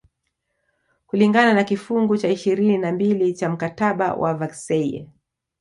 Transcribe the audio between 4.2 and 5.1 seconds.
Versailles